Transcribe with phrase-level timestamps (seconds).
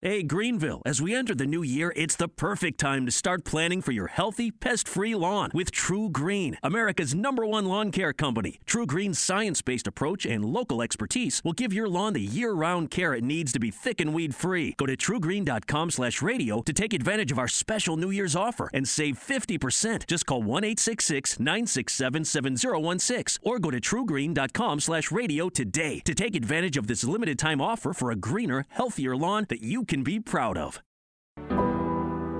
[0.00, 3.82] Hey, Greenville, as we enter the new year, it's the perfect time to start planning
[3.82, 8.60] for your healthy, pest free lawn with True Green, America's number one lawn care company.
[8.64, 12.92] True Green's science based approach and local expertise will give your lawn the year round
[12.92, 14.76] care it needs to be thick and weed free.
[14.76, 18.86] Go to truegreen.com slash radio to take advantage of our special New Year's offer and
[18.86, 20.06] save 50%.
[20.06, 26.36] Just call 1 866 967 7016 or go to truegreen.com slash radio today to take
[26.36, 30.20] advantage of this limited time offer for a greener, healthier lawn that you can be
[30.20, 30.80] proud of.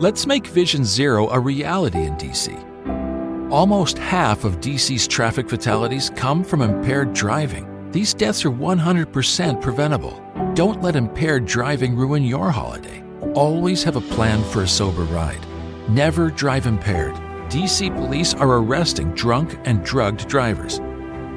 [0.00, 3.50] Let's make Vision Zero a reality in DC.
[3.50, 7.90] Almost half of DC's traffic fatalities come from impaired driving.
[7.90, 10.22] These deaths are 100% preventable.
[10.54, 13.02] Don't let impaired driving ruin your holiday.
[13.34, 15.44] Always have a plan for a sober ride.
[15.88, 17.14] Never drive impaired.
[17.48, 20.80] DC police are arresting drunk and drugged drivers.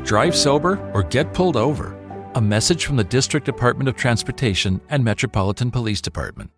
[0.03, 1.97] Drive sober or get pulled over.
[2.33, 6.49] A message from the District Department of Transportation and Metropolitan Police Department.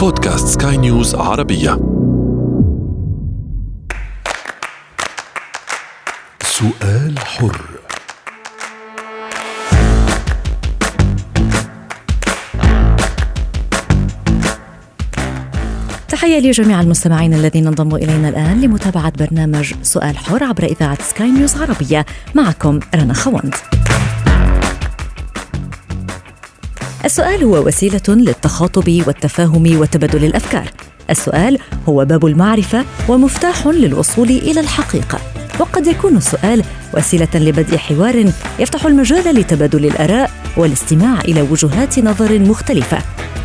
[0.00, 1.78] بودكاست سكاي نيوز عربية
[6.42, 7.80] سؤال حر
[16.08, 21.56] تحية لجميع المستمعين الذين انضموا إلينا الآن لمتابعة برنامج سؤال حر عبر إذاعة سكاي نيوز
[21.56, 23.54] عربية معكم رنا خوند.
[27.04, 30.70] السؤال هو وسيلة للتخاطب والتفاهم وتبادل الأفكار.
[31.10, 35.18] السؤال هو باب المعرفة ومفتاح للوصول إلى الحقيقة.
[35.60, 42.98] وقد يكون السؤال وسيلة لبدء حوار يفتح المجال لتبادل الآراء والاستماع إلى وجهات نظر مختلفة.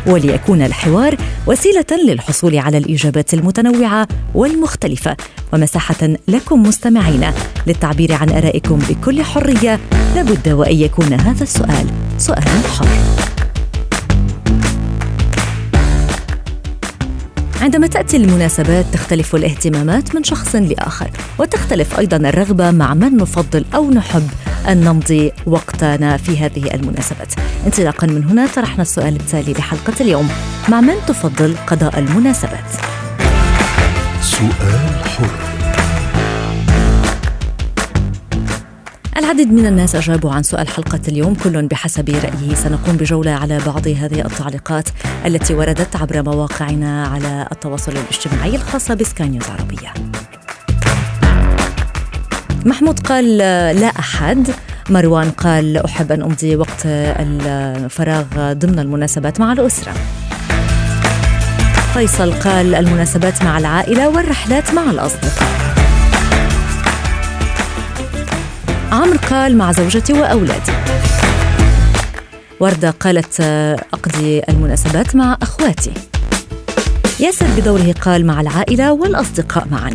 [0.06, 5.16] وليكون الحوار وسيلة للحصول على الإجابات المتنوعة والمختلفة.
[5.52, 7.30] ومساحة لكم مستمعين
[7.66, 9.80] للتعبير عن آرائكم بكل حرية.
[10.14, 11.86] لابد وأن يكون هذا السؤال
[12.18, 12.88] سؤالا حر
[17.62, 23.90] عندما تأتي المناسبات تختلف الاهتمامات من شخص لآخر وتختلف أيضا الرغبة مع من نفضل أو
[23.90, 24.28] نحب
[24.68, 27.34] أن نمضي وقتنا في هذه المناسبات.
[27.66, 30.28] انطلاقا من هنا طرحنا السؤال التالي لحلقة اليوم.
[30.68, 32.70] مع من تفضل قضاء المناسبات؟
[34.22, 35.55] سؤال حر.
[39.18, 42.54] العديد من الناس أجابوا عن سؤال حلقة اليوم كل بحسب رأيه.
[42.54, 44.88] سنقوم بجولة على بعض هذه التعليقات
[45.26, 49.94] التي وردت عبر مواقعنا على التواصل الاجتماعي الخاصة بسكاي نيوز عربية.
[52.66, 53.38] محمود قال
[53.80, 54.50] لا أحد.
[54.90, 59.92] مروان قال أحب أن أمضي وقت الفراغ ضمن المناسبات مع الأسرة.
[61.94, 65.85] فيصل قال المناسبات مع العائلة والرحلات مع الأصدقاء.
[68.96, 70.72] عمرو قال مع زوجتي وأولادي.
[72.60, 73.40] وردة قالت
[73.92, 75.92] أقضي المناسبات مع أخواتي.
[77.20, 79.90] ياسر بدوره قال مع العائلة والأصدقاء معا.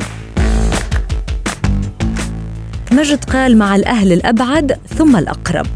[2.92, 5.68] مجد قال مع الأهل الأبعد ثم الأقرب.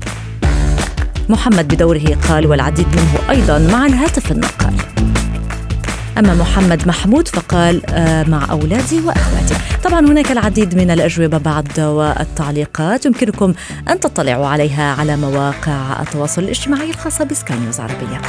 [1.29, 4.75] محمد بدوره قال والعديد منه أيضا مع الهاتف النقال.
[6.17, 9.55] أما محمد محمود فقال آه، مع أولادي وأخواتي.
[9.83, 13.53] طبعا هناك العديد من الأجوبة بعد والتعليقات يمكنكم
[13.89, 18.21] أن تطلعوا عليها على مواقع التواصل الاجتماعي الخاصة بسكاي نيوز عربية.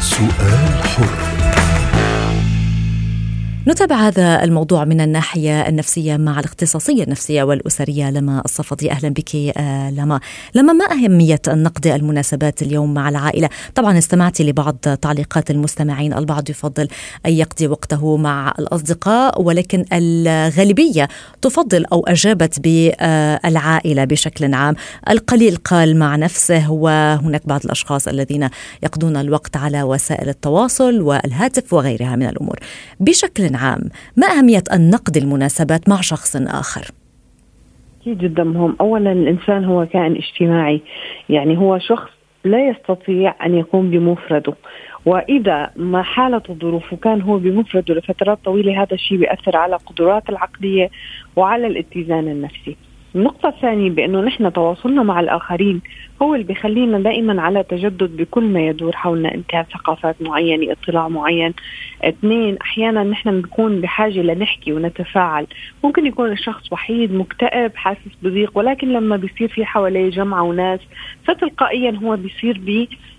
[0.00, 1.43] سؤال حر.
[3.68, 8.90] نتابع هذا الموضوع من الناحية النفسية مع الاختصاصية النفسية والأسرية لما الصفدي.
[8.90, 10.20] أهلا بك آه، لما.
[10.54, 16.88] لما ما أهمية نقضي المناسبات اليوم مع العائلة؟ طبعا استمعت لبعض تعليقات المستمعين البعض يفضل
[17.26, 21.08] أن يقضي وقته مع الأصدقاء ولكن الغالبية
[21.42, 24.74] تفضل أو أجابت بالعائلة بشكل عام.
[25.10, 28.48] القليل قال مع نفسه وهناك بعض الأشخاص الذين
[28.82, 32.58] يقضون الوقت على وسائل التواصل والهاتف وغيرها من الأمور.
[33.00, 33.80] بشكل عام
[34.16, 36.90] ما أهمية أن نقضي المناسبات مع شخص آخر؟
[38.00, 38.76] أكيد جدا مهم.
[38.80, 40.82] أولا الإنسان هو كائن اجتماعي
[41.28, 42.10] يعني هو شخص
[42.44, 44.54] لا يستطيع أن يقوم بمفرده.
[45.06, 50.90] وإذا ما حالت الظروف وكان هو بمفرده لفترات طويلة هذا الشيء بيأثر على قدراته العقلية
[51.36, 52.76] وعلى الاتزان النفسي.
[53.14, 55.80] النقطة الثانية بأنه نحن تواصلنا مع الآخرين
[56.22, 61.08] هو اللي بيخلينا دائما على تجدد بكل ما يدور حولنا إن كان ثقافات معينة اطلاع
[61.08, 61.54] معين.
[62.04, 65.46] اثنين أحيانا نحن بنكون بحاجة لنحكي ونتفاعل.
[65.84, 70.80] ممكن يكون الشخص وحيد مكتئب حاسس بضيق ولكن لما بيصير في حواليه جمعة وناس
[71.24, 72.60] فتلقائيا هو بيصير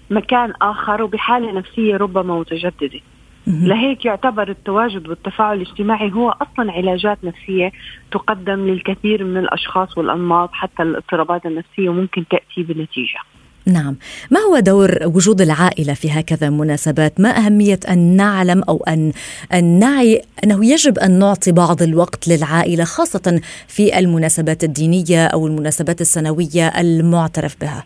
[0.09, 2.99] بمكان آخر وبحالة نفسية ربما متجددة.
[3.47, 7.71] لهيك يعتبر التواجد والتفاعل الاجتماعي هو أصلا علاجات نفسية
[8.11, 13.19] تقدم للكثير من الأشخاص والأنماط حتى الاضطرابات النفسية وممكن تأتي بنتيجه.
[13.67, 13.95] نعم.
[14.31, 19.11] ما هو دور وجود العائلة في هكذا مناسبات؟ ما أهمية أن نعلم أو أن,
[19.53, 26.01] أن نعي أنه يجب أن نعطي بعض الوقت للعائلة خاصة في المناسبات الدينية أو المناسبات
[26.01, 27.83] السنوية المعترف بها؟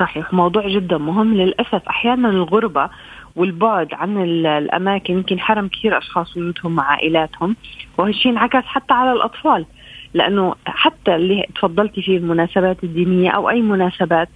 [0.00, 1.34] صحيح موضوع جدا مهم.
[1.34, 2.90] للأسف أحيانا الغربة
[3.36, 7.56] والبعد عن الأماكن يمكن حرم كثير أشخاص وجودهم مع عائلاتهم.
[7.98, 9.66] وهالشيء انعكس حتى على الأطفال.
[10.14, 14.28] لأنه حتى اللي تفضلتي فيه المناسبات الدينية أو أي مناسبات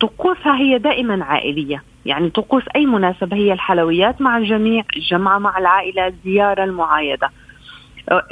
[0.00, 1.82] طقوسها هي دائما عائلية.
[2.06, 7.30] يعني طقوس أي مناسبة هي الحلويات مع الجميع الجمعة مع العائلة الزيارة المعايدة.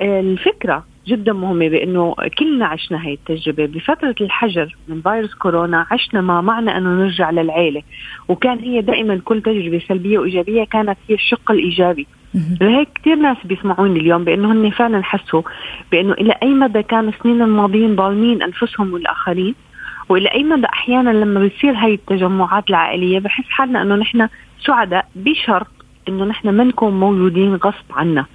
[0.01, 3.67] الفكرة جدا مهمة بأنه كلنا عشنا هاي التجربة.
[3.67, 7.83] بفترة الحجر من فيروس كورونا عشنا ما معنى أنه نرجع للعيلة.
[8.29, 12.07] وكان هي دائما كل تجربة سلبية وإيجابية كانت هي الشق الإيجابي.
[12.61, 15.43] لهيك كثير ناس بيسمعوني اليوم بأنه هن فعلا حسوا
[15.93, 19.55] بأنه إلى أي مدى كانوا السنين الماضيين ظالمين أنفسهم والآخرين؟
[20.09, 24.29] وإلى أي مدى أحيانا لما بتصير هاي التجمعات العائلية بحس حالنا أنه نحن
[24.67, 28.27] سعداء بشرط إنه نحن ما نكون موجودين غصب عنا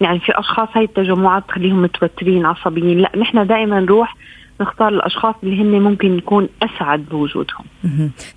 [0.00, 4.16] يعني في أشخاص هاي التجمعات تخليهم متوترين عصبيين لا نحن دائما نروح
[4.60, 7.64] نختار الأشخاص اللي هن ممكن نكون أسعد بوجودهم.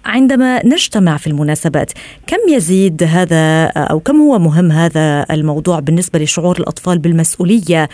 [0.05, 1.91] عندما نجتمع في المناسبات،
[2.27, 7.89] كم يزيد هذا أو كم هو مهم هذا الموضوع بالنسبة لشعور الأطفال بالمسؤولية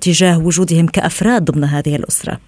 [0.00, 2.38] تجاه وجودهم كأفراد ضمن هذه الأسرة؟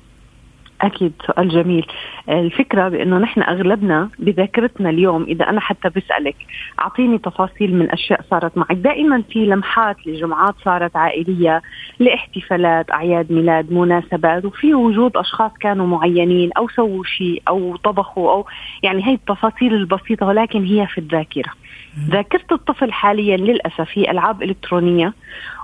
[0.86, 1.86] أكيد سؤال جميل.
[2.28, 6.36] الفكرة بأنه نحن أغلبنا بذاكرتنا اليوم إذا أنا حتى بسألك
[6.80, 8.72] أعطيني تفاصيل من أشياء صارت معك.
[8.72, 11.62] دائما في لمحات لجمعات صارت عائلية
[11.98, 18.46] لاحتفالات أعياد ميلاد مناسبات وفي وجود أشخاص كانوا معينين أو سووا شيء أو طبخوا أو
[18.82, 21.50] يعني هي التفاصيل البسيطة ولكن هي في الذاكرة.
[21.98, 25.12] ذاكرة الطفل حاليا للأسف هي ألعاب إلكترونية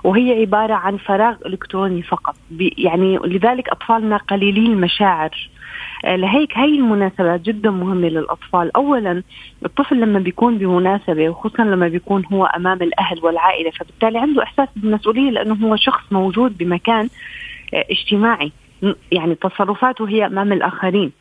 [0.03, 2.35] وهي عبارة عن فراغ إلكتروني فقط.
[2.59, 5.49] يعني لذلك أطفالنا قليلين المشاعر.
[6.05, 8.75] آه، لهيك هاي المناسبات جدا مهمة للأطفال.
[8.75, 9.23] أولا
[9.65, 15.31] الطفل لما بيكون بمناسبة وخصوصا لما بيكون هو أمام الأهل والعائلة فبالتالي عنده إحساس بالمسؤولية
[15.31, 17.09] لأنه هو شخص موجود بمكان
[17.73, 18.51] آه، اجتماعي.
[19.11, 21.11] يعني تصرفاته هي أمام الآخرين.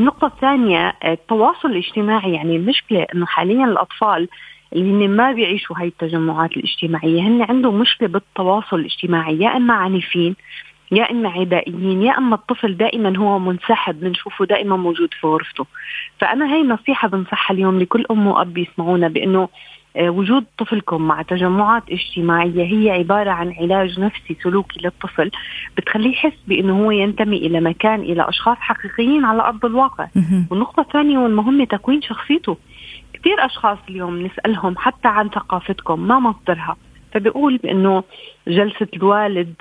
[0.00, 4.28] النقطة الثانية التواصل الاجتماعي يعني المشكلة إنه حاليا الأطفال
[4.72, 10.36] اللي هن ما بيعيشوا هاي التجمعات الاجتماعية هن عندهم مشكلة بالتواصل الاجتماعي يا إما عنيفين
[10.92, 15.66] يا إما عدائيين يا إما الطفل دائما هو منسحب بنشوفه دائما موجود في غرفته.
[16.20, 19.48] فأنا هي نصيحة بنصحها اليوم لكل أم وأب يسمعونا بإنه آه،
[19.98, 25.30] وجود طفلكم مع تجمعات اجتماعية هي عبارة عن علاج نفسي سلوكي للطفل
[25.76, 30.06] بتخليه يحس بإنه هو ينتمي إلى مكان إلى أشخاص حقيقيين على أرض الواقع.
[30.50, 32.56] والنقطة الثانية والمهمه تكوين شخصيته.
[33.12, 36.76] كثير أشخاص اليوم نسألهم حتى عن ثقافتكم ما مصدرها.
[37.12, 38.02] فبيقول بإنه
[38.48, 39.54] جلسة الوالد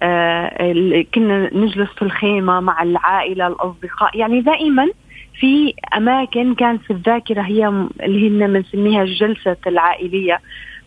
[0.00, 4.88] آه كنا نجلس في الخيمة مع العائلة الأصدقاء يعني دائما
[5.40, 7.68] في أماكن كانت في الذاكرة هي
[8.02, 10.40] اللي هن بنسميها الجلسة العائلية.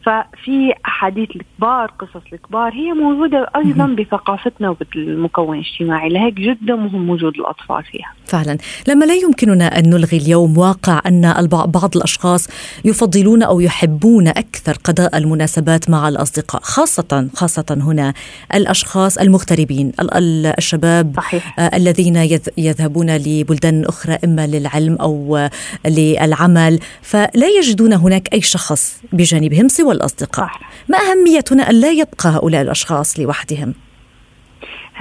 [0.07, 6.09] ففي أحاديث الكبار قصص الكبار هي موجودة أيضا بثقافتنا وبالمكون الاجتماعي.
[6.09, 8.13] لهيك جدا مهم وجود الأطفال فيها.
[8.25, 8.57] فعلا.
[8.87, 12.47] لما لا يمكننا أن نلغي اليوم واقع أن بعض الأشخاص
[12.85, 18.13] يفضلون أو يحبون أكثر قضاء المناسبات مع الأصدقاء خاصه خاصة هنا
[18.53, 19.91] الأشخاص المغتربين
[20.57, 21.59] الشباب صحيح.
[21.59, 22.15] آه، الذين
[22.57, 25.47] يذهبون لبلدان أخرى إما للعلم أو
[25.85, 26.79] للعمل.
[27.01, 30.59] فلا يجدون هناك أي شخص بجانبهم سوى الأصدقاء صح.
[30.89, 33.73] ما أهمية هنا أن لا يبقى هؤلاء الأشخاص لوحدهم؟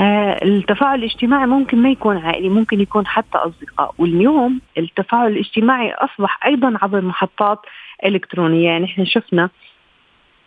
[0.00, 3.94] آه التفاعل الاجتماعي ممكن ما يكون عائلي ممكن يكون حتى أصدقاء.
[3.98, 7.58] واليوم التفاعل الاجتماعي أصبح أيضا عبر محطات
[8.04, 8.66] إلكترونية.
[8.66, 9.50] يعني إحنا شفنا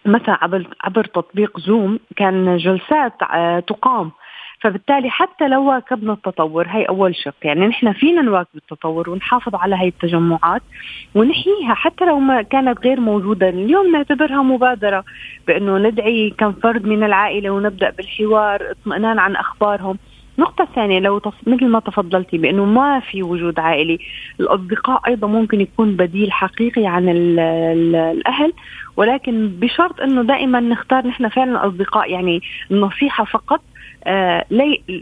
[0.06, 4.12] مثلا عبر عبر تطبيق زوم كان جلسات آه تقام
[4.62, 7.34] فبالتالي حتى لو واكبنا التطور هي أول شق.
[7.44, 10.62] يعني نحن فينا نواكب التطور ونحافظ على هي التجمعات
[11.16, 13.50] ونحييها حتى لو ما كانت غير موجودة.
[13.50, 15.04] اليوم نعتبرها مبادرة
[15.48, 19.98] بأنه ندعي كم فرد من العائلة ونبدأ بالحوار اطمئنان عن أخبارهم.
[20.38, 21.34] النقطة الثانية لو تص...
[21.48, 24.00] مثل ما تفضلتي بأنه ما في وجود عائلي
[24.40, 28.54] الأصدقاء أيضا ممكن يكون بديل حقيقي عن ال ال الأهل.
[28.98, 33.62] ولكن بشرط أنه دائما نختار نحن فعلا أصدقاء يعني النصيحة فقط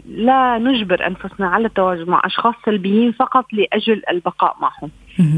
[0.08, 4.90] لا نجبر انفسنا على التواجد مع أشخاص سلبيين فقط لأجل البقاء معهم.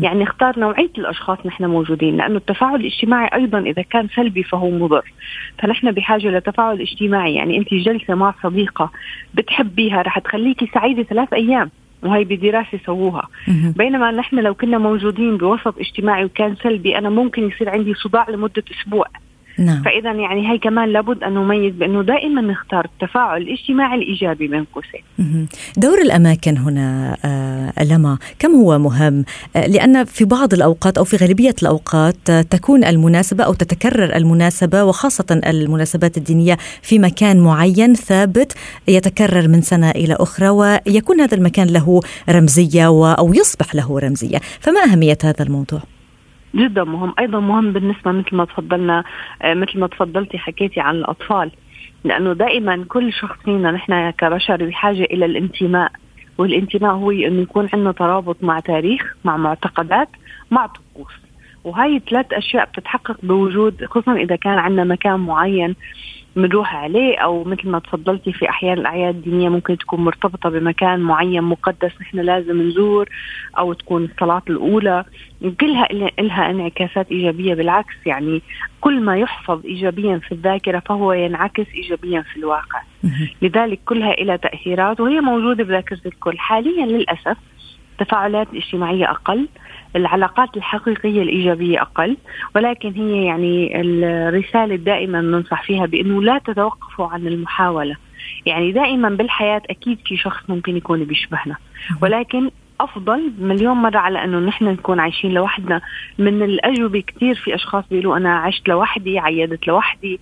[0.02, 5.12] يعني اختار نوعية الأشخاص نحن موجودين لأنه التفاعل الاجتماعي أيضا إذا كان سلبي فهو مضر.
[5.59, 8.90] فنحن بحاجة لتفاعل اجتماعي يعني أنت جلسة مع صديقة
[9.35, 11.71] بتحبيها رح تخليكي سعيدة ثلاث أيام.
[12.02, 13.29] وهي بدراسة سووها
[13.76, 18.64] بينما نحن لو كنا موجودين بوسط اجتماعي وكان سلبي أنا ممكن يصير عندي صداع لمدة
[18.81, 19.07] أسبوع
[19.59, 19.83] نعم.
[19.83, 25.49] فإذا يعني هي كمان لابد أن نميز بأنه دائما نختار التفاعل الاجتماعي الإيجابي بين قوسين.
[25.76, 29.25] دور الأماكن هنا آه لما كم هو مهم؟
[29.57, 34.85] آه لأن في بعض الأوقات أو في غالبية الأوقات آه تكون المناسبة أو تتكرر المناسبة
[34.85, 38.52] وخاصة المناسبات الدينية في مكان معين ثابت
[38.88, 42.87] يتكرر من سنة إلى أخرى ويكون هذا المكان له رمزية
[43.19, 44.38] أو يصبح له رمزية.
[44.61, 45.80] فما أهمية هذا الموضوع؟
[46.54, 47.14] جدا مهم.
[47.19, 49.04] أيضا مهم بالنسبة مثل ما تفضلنا
[49.42, 51.50] آه، مثل ما تفضلتي حكيتي عن الأطفال.
[52.04, 55.92] لأنه دائما كل شخص فينا نحن كبشر بحاجة إلى الانتماء.
[56.38, 60.09] والانتماء هو إنه يكون عندنا ترابط مع تاريخ مع معتقدات
[60.50, 61.12] مع طقوس.
[61.64, 65.75] وهي ثلاث أشياء بتتحقق بوجود خصوصا إذا كان عندنا مكان معين
[66.37, 71.43] بنروح عليه أو مثل ما تفضلتي في أحيان الأعياد الدينية ممكن تكون مرتبطة بمكان معين
[71.43, 73.09] مقدس نحن لازم نزور
[73.59, 75.05] أو تكون الصلاة الأولى.
[75.61, 75.88] كلها
[76.21, 77.55] لها انعكاسات إيجابية.
[77.55, 78.43] بالعكس يعني
[78.81, 82.83] كل ما يحفظ ايجابيا في الذاكرة فهو ينعكس ايجابيا في الواقع.
[83.43, 86.38] لذلك كلها لها تأثيرات وهي موجودة بذاكرة الكل.
[86.38, 87.37] حاليا للأسف
[87.93, 89.49] التفاعلات الاجتماعيه أقل.
[89.97, 92.17] العلاقات الحقيقية الإيجابية أقل
[92.55, 97.97] ولكن هي يعني الرسالة دائما ننصح فيها بأنه لا تتوقفوا عن المحاولة.
[98.47, 101.57] يعني دائما بالحياة أكيد في شخص ممكن يكون بيشبهنا.
[102.03, 105.81] ولكن أفضل مليون مره على أنه نحن نكون عايشين لوحدنا.
[106.19, 110.21] من الأجوبة كثير في أشخاص بيقولوا أنا عشت لوحدي عيدت لوحدي.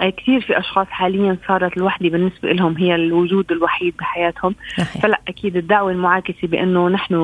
[0.00, 4.54] كثير في أشخاص حاليا صارت الوحدة بالنسبة لهم هي الوجود الوحيد بحياتهم.
[4.78, 5.02] صحيح.
[5.02, 7.14] فلا أكيد الدعوة المعاكسة بأنه نحن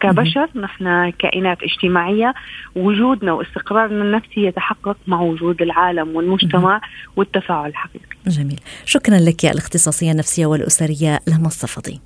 [0.00, 2.34] كبشر نحن كائنات اجتماعية
[2.76, 6.80] وجودنا واستقرارنا النفسي يتحقق مع وجود العالم والمجتمع
[7.16, 8.16] والتفاعل الحقيقي.
[8.26, 8.60] جميل.
[8.84, 12.00] شكرا لك يا الاختصاصية النفسية والأسرية لما الصفدي.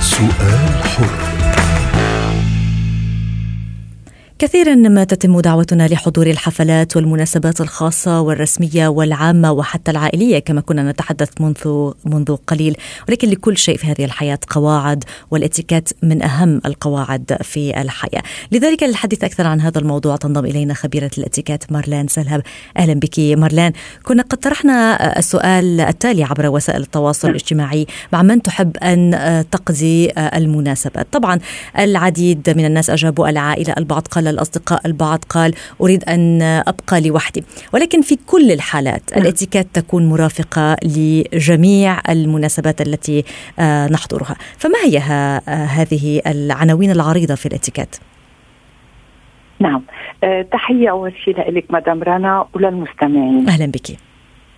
[0.00, 1.43] سؤال حر.
[4.44, 11.30] كثيرا ما تتم دعوتنا لحضور الحفلات والمناسبات الخاصة والرسمية والعامة وحتى العائلية كما كنا نتحدث
[11.40, 12.76] منذ منذ قليل.
[13.08, 18.22] ولكن لكل شيء في هذه الحياة قواعد والاتيكيت من أهم القواعد في الحياة.
[18.52, 22.42] لذلك للحديث أكثر عن هذا الموضوع تنضم إلينا خبيرة الاتيكيت مارلان سلهب.
[22.78, 23.72] أهلا بك مارلان.
[24.02, 31.06] كنا قد طرحنا السؤال التالي عبر وسائل التواصل الاجتماعي مع من تحب أن تقضي المناسبات.
[31.12, 31.38] طبعا
[31.78, 37.44] العديد من الناس أجابوا العائلة البعض قال الأصدقاء البعض قال أريد أن أبقى لوحدي.
[37.72, 39.22] ولكن في كل الحالات نعم.
[39.22, 43.24] الاتيكيت تكون مرافقة لجميع المناسبات التي
[43.58, 44.36] آه، نحضرها.
[44.58, 44.98] فما هي
[45.48, 47.96] هذه العناوين العريضة في الاتيكيت؟
[49.60, 49.82] نعم.
[50.24, 53.48] أه تحية أول شيء لك مدام رنا وللمستمعين.
[53.48, 53.96] أهلا بك.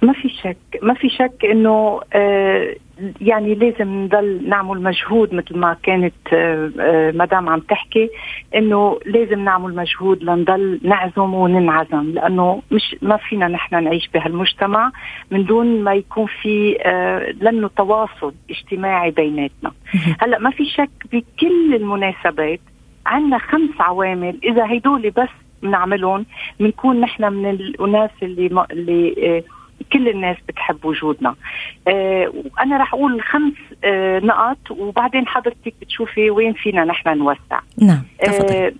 [0.02, 2.74] ما في شك ما في شك إنه أه
[3.20, 8.10] يعني لازم نضل نعمل مجهود مثل ما كانت آه، آه، مدام عم تحكي
[8.54, 14.92] إنه لازم نعمل مجهود لنضل نعزم وننعزم لأنه مش ما فينا نحن نعيش بهالمجتمع
[15.30, 19.72] من دون ما يكون في آه، لأنه تواصل اجتماعي بيناتنا.
[20.20, 22.60] هلأ ما في شك بكل المناسبات
[23.06, 25.28] عندنا خمس عوامل إذا هدول بس
[25.62, 26.26] بنعملهم
[26.60, 29.42] بنكون نحن من الناس اللي اللي
[29.92, 31.34] كل الناس بتحب وجودنا.
[31.88, 33.52] آه وأنا رح أقول خمس
[33.84, 37.60] آه نقط وبعدين حضرتك بتشوفي وين فينا نحن نوسع.
[37.82, 38.72] نعم آه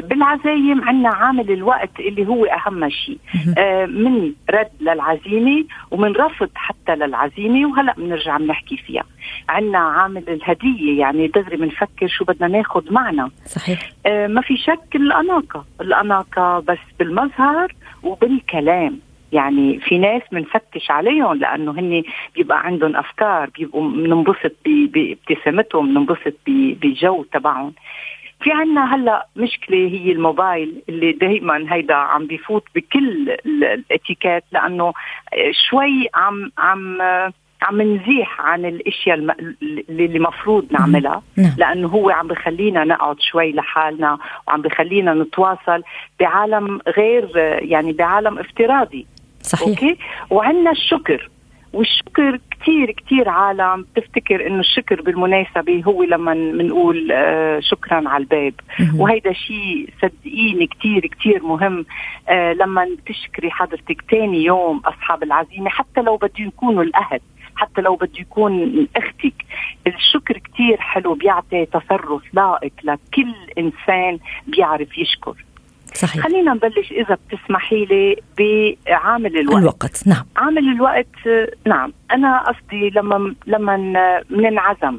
[0.00, 3.18] بالعزايم عندنا عامل الوقت اللي هو أهم شيء.
[3.58, 9.04] آه من رد للعزيمة ومن رفض حتى للعزيمة وهلا بنرجع بنحكي فيها.
[9.48, 13.30] عندنا عامل الهدية يعني دغري بنفكر شو بدنا ناخذ معنا.
[13.46, 13.90] صحيح.
[14.06, 15.64] آه ما في شك الأناقة.
[15.80, 18.98] الأناقة بس بالمظهر وبالكلام.
[19.32, 22.02] يعني في ناس بنفتش عليهم لأنه هن
[22.36, 27.72] بيبقى عندهم أفكار بيبقوا بننبسط بابتسامتهم بننبسط بالجو تبعهم.
[28.40, 34.92] في عنا هلأ مشكلة هي الموبايل اللي دائما هيدا عم بيفوت بكل الاتيكيت لأنه
[35.70, 36.98] شوي عم عم
[37.62, 39.16] عم نزيح عن الأشياء
[39.88, 41.22] اللي المفروض نعملها.
[41.38, 41.52] نعم.
[41.58, 45.82] لأنه هو عم بخلينا نقعد شوي لحالنا وعم بخلينا نتواصل
[46.20, 47.30] بعالم غير
[47.62, 49.06] يعني بعالم افتراضي.
[49.44, 49.68] صحيح.
[49.68, 49.96] أوكي؟
[50.30, 51.30] وعندنا الشكر.
[51.72, 53.86] والشكر كثير كثير عالم.
[53.96, 58.54] بتفتكر إنه الشكر بالمناسبة هو لما بنقول آه شكرا على الباب.
[58.98, 61.86] وهيدا شيء صدقيني كثير كثير مهم.
[62.28, 67.20] آه لما تشكري حضرتك ثاني يوم أصحاب العزيمة حتى لو بده يكونوا الأهل
[67.56, 69.44] حتى لو بده يكون أختك
[69.86, 75.34] الشكر كثير حلو بيعطي تصرف لائق لكل إنسان بيعرف يشكر.
[75.94, 76.22] صحيح.
[76.22, 79.58] خلينا نبلش إذا بتسمحي لي بعامل الوقت.
[79.58, 80.24] الوقت نعم.
[80.36, 81.16] عامل الوقت
[81.66, 81.92] نعم.
[82.12, 83.76] أنا قصدي لما لما
[84.30, 84.98] بننعزم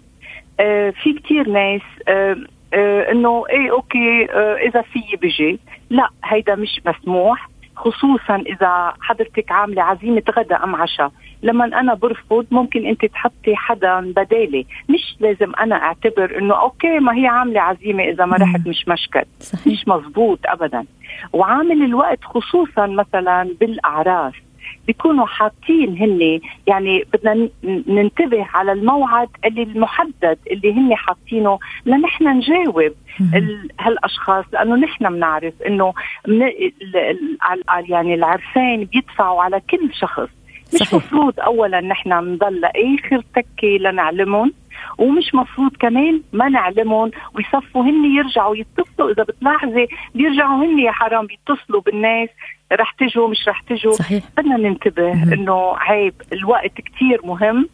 [0.59, 2.37] آه في كتير ناس آه
[2.73, 4.25] آه إنه إيه أوكي
[4.67, 5.59] إذا في بيجي.
[5.89, 11.11] لا هيدا مش مسموح خصوصا إذا حضرتك عاملة عزيمة غدا أم عشاء.
[11.45, 14.65] لما أنا برفض ممكن أنت تحطي حدا بدالي.
[14.89, 19.23] مش لازم أنا أعتبر إنه أوكي ما هي عاملة عزيمة إذا ما رحت مش مشكل.
[19.39, 19.67] صحيح.
[19.67, 20.85] مش مزبوط ابدا.
[21.33, 24.33] وعامل الوقت خصوصا مثلا بالاعراس
[24.87, 27.49] بيكونوا حاطين هن يعني بدنا
[27.87, 32.93] ننتبه على الموعد اللي المحدد اللي هن حاطينه لنحن نجاوب
[33.79, 35.93] هالأشخاص لأنه نحن بنعرف إنه
[36.27, 36.51] من
[37.89, 40.29] يعني العرسان بيدفعوا على كل شخص.
[40.73, 44.53] مش مفروض اولا نحن نضل لاخر تكة لنعلمهم
[44.97, 49.11] ومش مفروض كمان ما نعلمهم ويصفوا هن يرجعوا يتصلوا.
[49.11, 52.29] إذا بتلاحظي بيرجعوا هن يا حرام بيتصلوا بالناس
[52.71, 54.23] رح تجوا مش رح تجوا صحيح.
[54.37, 57.69] بدنا ننتبه إنه عيب الوقت كتير مهم.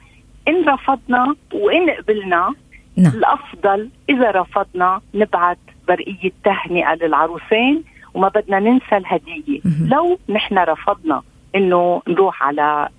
[0.48, 2.53] إن رفضنا وإن قبلنا
[2.98, 3.13] نعم.
[3.13, 5.57] الأفضل إذا رفضنا نبعث
[5.88, 7.83] برقية تهنئة للعروسين
[8.13, 9.60] وما بدنا ننسى الهدية.
[9.88, 11.21] لو نحن رفضنا.
[11.55, 12.89] إنه نروح على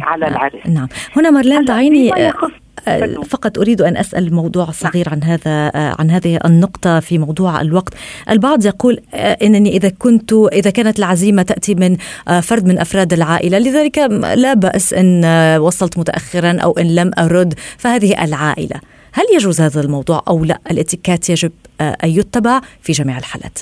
[0.00, 0.88] على العرس نعم.
[1.16, 2.12] هنا مارلين دعيني
[2.88, 7.60] آه، فقط أريد أن أسأل موضوع صغير عن هذا آه، عن هذه النقطة في موضوع
[7.60, 7.94] الوقت.
[8.30, 11.96] البعض يقول آه، إنني إذا كنت إذا كانت العزيمة تأتي من
[12.42, 13.98] فرد من أفراد العائلة لذلك
[14.34, 15.24] لا بأس إن
[15.58, 18.80] وصلت متاخرا أو إن لم أرد فهذه العائلة.
[19.12, 23.58] هل يجوز هذا الموضوع أو لا؟ الاتيكات يجب أن يتبع في جميع الحالات.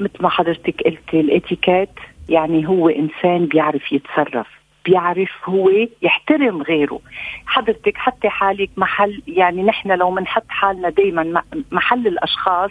[0.00, 1.90] مثل ما حضرتك قلتي الاتيكيت
[2.28, 4.46] يعني هو إنسان بيعرف يتصرف
[4.84, 5.70] بيعرف هو
[6.02, 7.00] يحترم غيره.
[7.46, 12.70] حضرتك حتى حالك محل يعني نحن لو بنحط حالنا دائما محل الأشخاص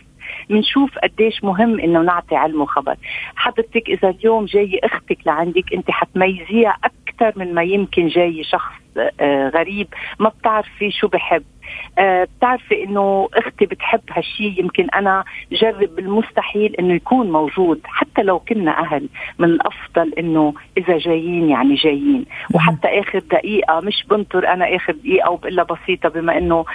[0.50, 2.96] بنشوف قديش مهم إنه نعطي علم وخبر.
[3.36, 8.74] حضرتك إذا اليوم جاي أختك لعندك أنت حتميزيها أكثر من ما يمكن جاي شخص
[9.20, 9.88] آه، غريب
[10.20, 11.44] ما بتعرفي شو بحب.
[11.44, 11.55] آه
[12.00, 18.80] بتعرفي إنه أختي بتحب هالشيء يمكن أنا جرب بالمستحيل إنه يكون موجود حتى لو كنا
[18.80, 22.26] أهل من الأفضل إنه إذا جايين يعني جايين.
[22.54, 26.66] وحتى آخر دقيقة مش بنطر أنا آخر دقيقة وبقول بسيطة بما إنه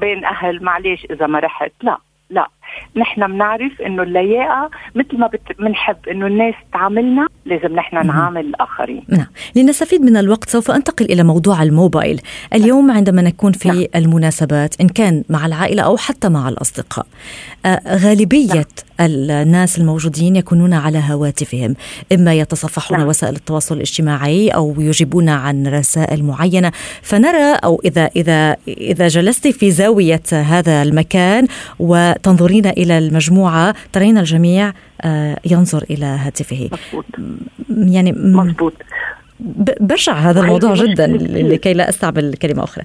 [0.00, 1.72] بين أهل معلش إذا ما رحت.
[1.82, 1.98] لا
[2.30, 2.48] لا.
[2.96, 9.26] نحن بنعرف إنه اللياقة مثل ما بنحب إنه الناس تعاملنا لازم نحن نعامل الآخرين نعم
[9.56, 12.20] لنستفيد من الوقت سوف أنتقل إلى موضوع الموبايل
[12.54, 13.84] اليوم عندما نكون في نعم.
[13.94, 17.06] المناسبات إن كان مع العائلة أو حتى مع الأصدقاء
[17.66, 18.64] آه غالبية نعم.
[19.00, 21.74] الناس الموجودين يكونون على هواتفهم
[22.12, 23.08] إما يتصفحون نعم.
[23.08, 26.72] وسائل التواصل الاجتماعي أو يجيبون عن رسائل معينة
[27.02, 31.46] فنرى أو اذا اذا إذا جلست في زاوية هذا المكان
[31.78, 34.72] وتنظرين إلى المجموعة ترين الجميع
[35.02, 36.70] آه، ينظر إلى هاتفه.
[36.72, 37.04] مضبوط
[37.68, 38.72] يعني مضبوط
[39.80, 41.06] بشع هذا الموضوع جدا
[41.52, 42.84] لكي لا أستعمل كلمة أخرى.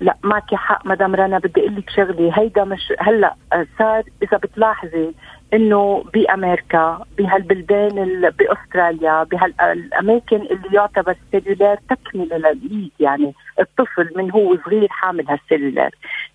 [0.00, 2.32] لا معك حق مدام رنا بدي أقول لك شغلة.
[2.38, 3.34] هيدا مش هلأ
[3.78, 5.12] صار إذا بتلاحظي
[5.54, 14.88] إنه بأمريكا بهالبلدان بأستراليا بهالأماكن اللي يعتبر السيلولار تكملة للإيد يعني الطفل من هو صغير
[14.90, 15.90] حامل هالسيلولار.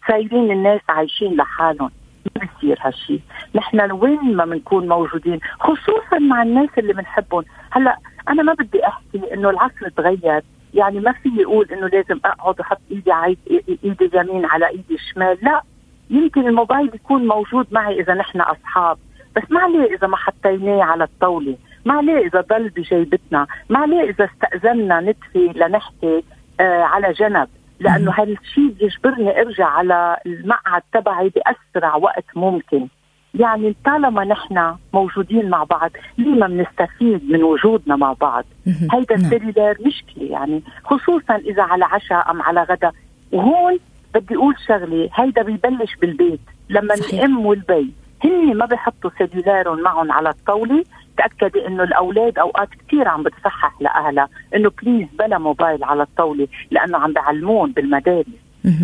[0.07, 1.91] صايرين الناس عايشين لحالهم.
[2.35, 3.21] ما بيصير هالشيء
[3.55, 7.43] نحن وين ما بنكون موجودين خصوصا مع الناس اللي بنحبهم.
[7.71, 7.97] هلأ
[8.29, 10.41] أنا ما بدي أحكي إنه العصر تغير.
[10.73, 13.37] يعني ما في يقول إنه لازم أقعد وأحط إيدي على
[13.83, 15.37] إيدي اليمين على إيدي الشمال.
[15.41, 15.61] لا.
[16.09, 18.97] يمكن الموبايل يكون موجود معي إذا نحن أصحاب.
[19.37, 21.57] بس ما عليه إذا ما حطيناه على الطاولة.
[21.85, 23.47] ما عليه إذا ضل بجيبتنا.
[23.69, 26.23] ما عليه إذا استاذنا نتفي لنحكي
[26.59, 27.47] آه على جنب.
[27.79, 32.87] لأنه هالشيء بيجبرني أرجع على المقعد تبعي بأسرع وقت ممكن.
[33.33, 39.25] يعني طالما نحن موجودين مع بعض ليه ما بنستفيد من وجودنا مع بعض؟ هيدا نعم.
[39.25, 40.63] ال cellular مشكلة يعني.
[40.83, 42.91] خصوصا إذا على عشاء أم على غدا
[43.31, 43.79] وهون
[44.13, 46.39] بدي أقول شغلة هيدا بيبلش بالبيت.
[46.69, 47.93] لما الأم والبي
[48.23, 50.83] هن ما بيحطوا cellular هم معهم على الطاولة.
[51.17, 56.97] تاكدي إنه الأولاد أوقات كثير عم بتصحح لأهلها إنه بليز بلا موبايل على الطاولة لأنه
[56.97, 58.25] عم بعلمون بالمدارس.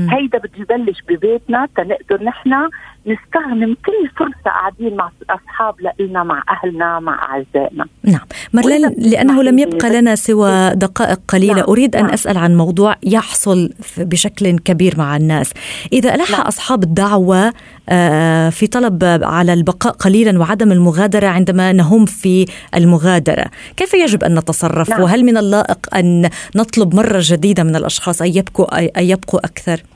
[0.10, 2.70] هيدا بده يبلش ببيتنا تنقدر نحن
[3.08, 9.60] نستغنم كل فرصة قاعدين مع أصحاب لنا مع أهلنا مع أعزائنا نعم مرلين لأنه لم
[9.60, 11.66] يبقى لنا سوى دقائق قليلة نعم.
[11.70, 12.14] أريد أن نعم.
[12.14, 15.54] أسأل عن موضوع يحصل بشكل كبير مع الناس
[15.94, 16.42] إذا ألح نعم.
[16.42, 17.54] أصحاب الدعوة
[17.90, 23.46] آه، في طلب على البقاء قليلا وعدم المغادرة عندما نهم في المغادرة
[23.78, 25.02] كيف يجب أن نتصرف نعم.
[25.02, 29.93] وهل من اللائق أن نطلب مرة جديدة من الأشخاص أن يبقوا, أن يبقوا أكثر آه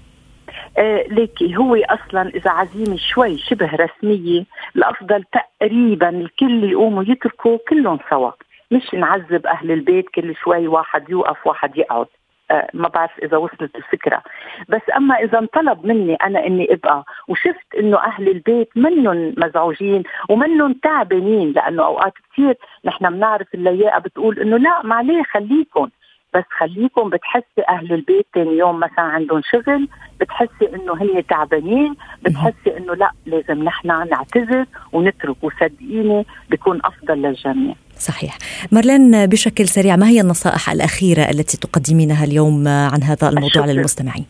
[1.09, 1.57] ليكي.
[1.57, 4.43] هو أصلا إذا عزيمة شوي شبه رسمية
[4.75, 8.31] الأفضل تقريبا الكل يقوموا يتركوا كلهم سوا.
[8.71, 12.05] مش نعذب أهل البيت كل شوي واحد يوقف واحد يقعد.
[12.51, 14.23] آه، ما بعرف إذا وصلت الفكرة.
[14.69, 20.73] بس أما إذا انطلب مني أنا إني أبقى وشفت إنه أهل البيت منهم مزعوجين ومنهم
[20.73, 25.89] تعبانين لأنه أوقات كثير نحن بنعرف اللياقة بتقول إنه لا ما عليه خليكم
[26.35, 29.87] بس خليكم بتحسي أهل البيت ثاني يوم مثلا عندهم شغل
[30.21, 37.75] بتحسي إنه هن تعبانين بتحسي إنه لا لازم نحن نعتذر ونترك وصدقيني بيكون أفضل للجميع.
[37.99, 38.37] صحيح.
[38.71, 43.65] مارلين بشكل سريع ما هي النصائح الأخيرة التي تقدمينها اليوم عن هذا الموضوع الشكر.
[43.65, 44.25] للمستمعين؟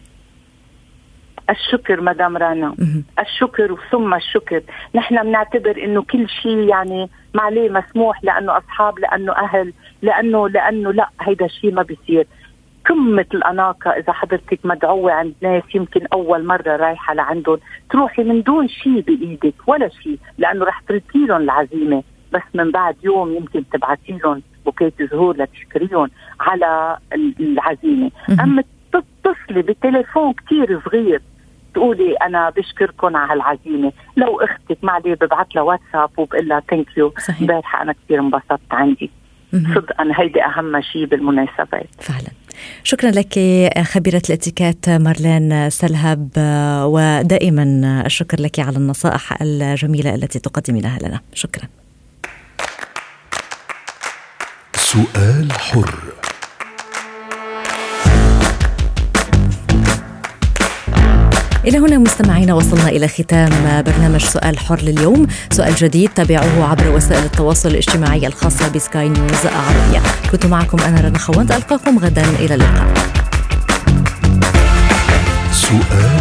[1.50, 2.76] الشكر مدام رانا.
[3.20, 4.62] الشكر ثم الشكر.
[4.96, 9.74] نحن بنعتبر إنه كل شيء يعني ما عليه مسموح لأنه أصحاب لأنه أهل.
[10.02, 12.28] لأنه لأنه لا هيدا الشيء ما بيصير
[12.90, 17.58] قمة الأناقة إذا حضرتك مدعوة عند ناس يمكن أول مرة رايحة لعندهم
[17.90, 22.96] تروحي من دون شيء بإيدك ولا شيء لأنه رح تركي لهم العزيمة بس من بعد
[23.04, 28.12] يوم يمكن تبعتي لهم بوكيت زهور لتشكريهم على ال- العزيمة.
[28.44, 31.22] أما تتصلي بتليفون كتير صغير
[31.74, 36.98] تقولي أنا بشكركم على هالعزيمه لو أختك ما عليه ببعث لها واتساب وبقول لها thank
[36.98, 37.42] you صحيح.
[37.42, 39.12] امبارحة أنا كثير انبسطت عندي.
[39.54, 41.90] صدقا هيدي أهم شيء بالمناسبات.
[42.00, 42.28] فعلا.
[42.84, 43.34] شكرا لك
[43.84, 46.30] خبيرة الاتيكيت مارلين سلهب
[46.86, 47.64] ودائما
[48.06, 51.20] الشكر لك على النصائح الجميلة التي تقدمينها لنا.
[51.34, 51.68] شكرا.
[54.76, 56.17] سؤال حر.
[61.68, 63.50] إلى هنا مستمعينا وصلنا إلى ختام
[63.86, 65.28] برنامج سؤال حر لليوم.
[65.52, 70.02] سؤال جديد تابعوه عبر وسائل التواصل الاجتماعي الخاصة بسكاي نيوز عربية.
[70.32, 72.94] كنت معكم أنا رنا خوند ألقاكم غدا إلى اللقاء.
[75.52, 76.17] سؤال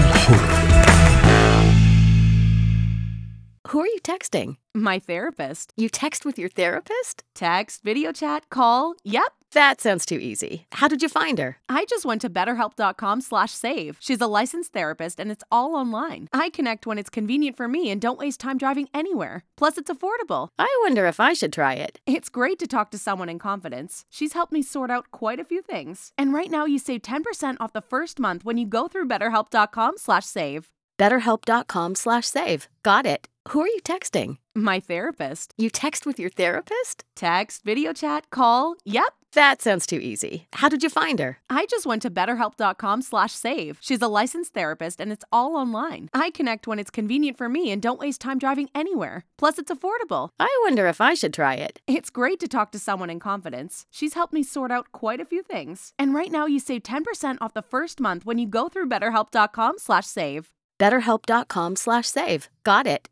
[4.27, 4.57] texting?
[4.75, 5.73] My therapist.
[5.77, 7.25] You text with your therapist?
[7.35, 8.95] Text, video chat, call.
[9.05, 9.33] Yep.
[9.53, 10.67] That sounds too easy.
[10.73, 11.57] How did you find her?
[11.69, 13.97] I just went to betterhelp.com slash save.
[14.01, 16.29] She's a licensed therapist and it's all online.
[16.33, 19.45] I connect when it's convenient for me and don't waste time driving anywhere.
[19.57, 20.49] Plus, it's affordable.
[20.59, 22.01] I wonder if I should try it.
[22.07, 24.05] It's great to talk to someone in confidence.
[24.11, 26.13] She's helped me sort out quite a few things.
[26.19, 29.95] And right now you save 10% off the first month when you go through betterhelp.com
[29.97, 30.69] slash save.
[30.99, 32.69] BetterHelp.com slash save.
[32.83, 33.29] Got it.
[33.49, 34.39] Who are you texting?
[34.57, 35.53] My therapist.
[35.57, 37.05] You text with your therapist?
[37.15, 38.77] Text, video chat, call.
[38.85, 39.13] Yep.
[39.35, 40.47] That sounds too easy.
[40.55, 41.39] How did you find her?
[41.51, 43.79] I just went to betterhelp.com slash save.
[43.83, 46.09] She's a licensed therapist and it's all online.
[46.15, 49.27] I connect when it's convenient for me and don't waste time driving anywhere.
[49.37, 50.31] Plus, it's affordable.
[50.41, 51.81] I wonder if I should try it.
[51.87, 53.85] It's great to talk to someone in confidence.
[53.91, 55.93] She's helped me sort out quite a few things.
[55.99, 59.75] And right now you save 10% off the first month when you go through betterhelp.com
[59.79, 60.53] slash save.
[60.79, 62.49] BetterHelp.com slash save.
[62.65, 63.09] Got it.